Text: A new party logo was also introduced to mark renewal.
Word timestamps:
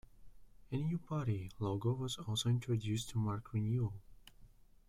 A 0.71 0.75
new 0.81 0.97
party 0.97 1.51
logo 1.59 1.93
was 1.93 2.17
also 2.17 2.49
introduced 2.49 3.11
to 3.11 3.19
mark 3.19 3.53
renewal. 3.53 4.01